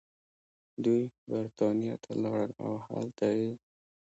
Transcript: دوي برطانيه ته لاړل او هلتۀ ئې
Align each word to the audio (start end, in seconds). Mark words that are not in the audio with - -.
دوي 0.83 1.03
برطانيه 1.31 1.95
ته 2.03 2.11
لاړل 2.23 2.51
او 2.65 2.71
هلتۀ 2.85 3.29
ئې 3.39 3.51